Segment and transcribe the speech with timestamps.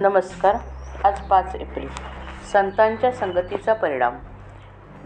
[0.00, 0.56] नमस्कार.
[1.04, 1.88] आज पाच एप्रिल.
[2.52, 4.16] संतांच्या संगतीचा परिणाम.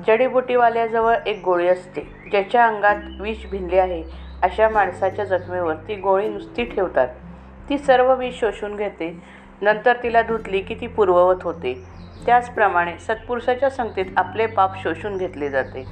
[0.06, 2.00] जडीबुटीवाल्याजवळ एक गोळी असते.
[2.30, 4.02] ज्याच्या अंगात विष भिनले आहे
[4.42, 7.08] अशा माणसाच्या जखमेवर ती गोळी नुसती ठेवतात.
[7.68, 9.22] ती सर्व विष शोषून घेते.
[9.60, 11.84] नंतर तिला धुतली की ती पूर्ववत होते.
[12.26, 15.86] त्याचप्रमाणे सत्पुरुषाच्या संगतीत आपले पाप शोषून घेतले जाते.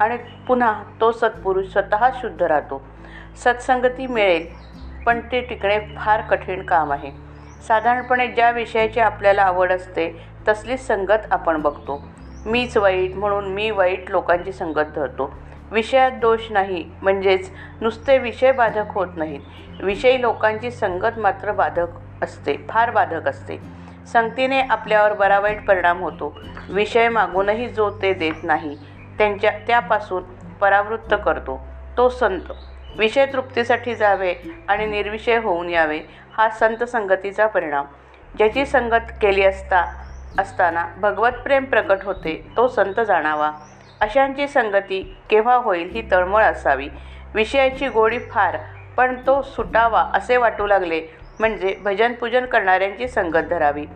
[0.00, 2.84] आणि पुन्हा तो सत्पुरुष स्वतः शुद्ध राहतो.
[3.36, 4.46] सत्संगती मिळेल
[5.06, 7.25] पण ते टिकणे फार कठीण काम आहे.
[7.62, 12.02] साधारणपणे ज्या विषयाची आपल्याला आवड असते तसलीच संगत आपण बघतो.
[12.46, 15.34] मीच वाईट म्हणून मी वाईट लोकांची संगत धरतो.
[15.70, 17.50] विषयात दोष नाही म्हणजेच
[17.80, 19.40] नुसते विषय बाधक होत नाहीत.
[19.82, 23.58] विषयी लोकांची संगत मात्र बाधक असते फार बाधक असते.
[24.12, 26.40] संगतीने आपल्यावर बरा वाईट परिणाम होतो.
[26.68, 28.76] विषय मागूनही जो ते देत नाही
[29.18, 30.22] त्यांच्या त्यापासून
[30.60, 31.60] परावृत्त करतो.
[31.96, 32.52] तो संत
[32.94, 34.34] विषय तृप्तीसाठी जावे
[34.68, 36.00] आणि निर्विषय होऊन यावे
[36.36, 37.84] हा संत संगतीचा परिणाम.
[38.38, 39.84] ज्याची संगत केली असता
[40.38, 43.50] असताना भगवत प्रेम प्रकट होते तो संत जाणावा.
[44.00, 46.88] अशांची संगती केव्हा होईल ही तळमळ असावी.
[47.34, 48.56] विषयाची गोडी फार
[48.96, 51.00] पण तो सुटावा असे वाटू लागले
[51.38, 53.86] म्हणजे भजन पूजन करणाऱ्यांची संगत धरावी.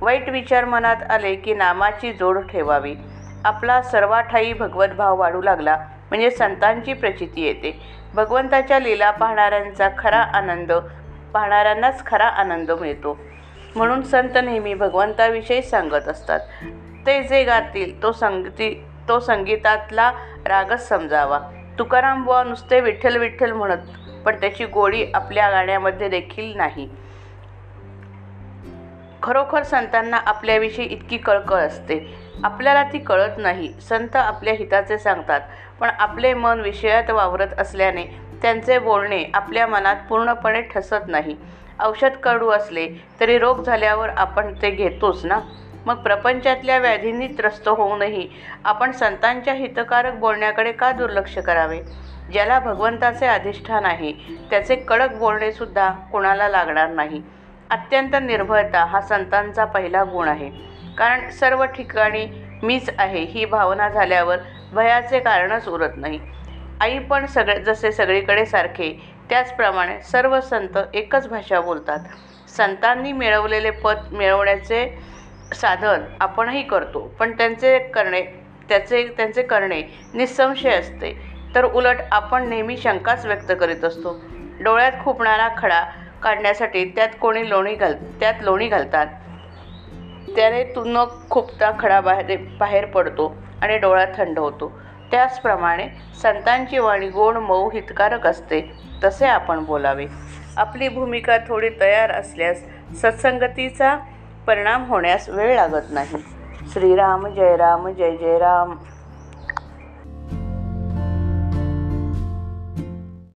[0.00, 2.94] वाईट विचार मनात आले की नामाची जोड ठेवावी.
[3.44, 5.76] आपला सर्वाठाई भगवत भाव वाढू लागला.
[6.10, 7.80] म्हणजे संतांची प्रचिती येते.
[8.14, 10.72] भगवंताच्या लीला पाहणाऱ्यांचा खरा आनंद
[11.34, 13.18] पाहणाऱ्यांनाच खरा आनंद मिळतो.
[13.76, 16.40] म्हणून संत नेहमी भगवंताविषयी सांगत असतात.
[17.06, 20.12] ते जे गातील तो संगती तो संगीतातला
[20.46, 21.38] रागच समजावा.
[21.78, 23.78] तुकाराम बुवा नुसते विठ्ठल विठ्ठल म्हणत
[24.24, 26.88] पण त्याची गोडी आपल्या गाण्यामध्ये देखील नाही.
[29.22, 31.98] खरोखर संतांना आपल्याविषयी इतकी कळकळ असते.
[32.44, 33.72] आपल्याला ती कळत नाही.
[33.80, 35.40] संत आपल्या हिताचे सांगतात
[35.80, 38.04] पण आपले मन विषयात वावरत असल्याने
[38.42, 41.36] त्यांचे बोलणे आपल्या मनात पूर्णपणे ठसत नाही.
[41.80, 42.86] औषध कडू असले
[43.20, 45.40] तरी रोग झाल्यावर आपण ते घेतोच ना?
[45.86, 48.28] मग प्रपंचातल्या व्याधींनी त्रस्त होऊनही
[48.64, 51.80] आपण संतांच्या हितकारक बोलण्याकडे का दुर्लक्ष करावे?
[52.32, 54.12] ज्याला भगवंताचे अधिष्ठान आहे
[54.50, 57.22] त्याचे कडक बोलणेसुद्धा कोणाला लागणार नाही.
[57.70, 60.50] अत्यंत निर्भयता हा संतांचा पहिला गुण आहे.
[61.00, 62.26] कारण सर्व ठिकाणी
[62.62, 64.38] मीच आहे ही भावना झाल्यावर
[64.72, 66.18] भयाचे कारणच उरत नाही.
[66.80, 68.90] आई पण सगळे जसे सगळीकडे सारखे
[69.30, 71.98] त्याचप्रमाणे सर्व संत एकच भाषा बोलतात.
[72.48, 74.84] संतांनी मिळवलेले पद मिळवण्याचे
[75.54, 78.22] साधन आपणही करतो पण त्यांचे करणे
[78.68, 79.82] त्याचे त्यांचे करणे
[80.14, 81.12] निसंशय असते.
[81.54, 84.16] तर उलट आपण नेहमी शंकाच व्यक्त करीत असतो.
[84.60, 85.82] डोळ्यात खुपणारा खडा
[86.22, 89.06] काढण्यासाठी त्यात कोणी लोणी घाल त्यात लोणी घालतात.
[90.36, 94.72] त्याने तू न खुपता खडा बाहेर बाहेर पडतो आणि डोळा थंड होतो.
[95.10, 95.86] त्याचप्रमाणे
[96.22, 98.60] संतांची वाणी गोड मऊ हितकारक असते
[99.04, 100.06] तसे आपण बोलावे.
[100.56, 102.62] आपली भूमिका थोडी तयार असल्यास
[103.02, 103.96] सत्संगतीचा
[104.46, 106.16] परिणाम होण्यास वेळ लागत नाही.
[106.72, 108.74] श्रीराम जय राम जय जय राम.